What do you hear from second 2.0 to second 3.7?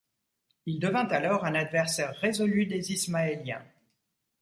résolu des ismaéliens.